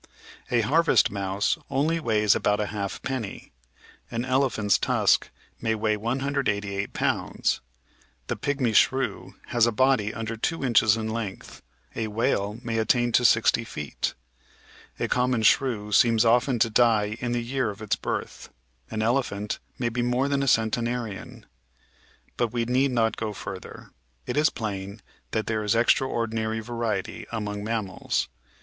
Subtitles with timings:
[0.49, 3.51] A harvest mouse only weighs about a halfpenny,
[4.09, 5.29] an elephant's tusk
[5.61, 7.61] may weigh 188 pounds.
[8.25, 11.61] The Pigmy Shrew has a body under 2 inches in length,
[11.95, 14.15] a whale may attain to 60 feet.
[14.99, 18.49] A common shrew seems often to die in the year of its birth;
[18.89, 21.45] an elephant may be more than a centenarian.
[22.37, 23.91] But we need not go further;
[24.25, 28.29] it is plain that there is extraordinary variety among mammals.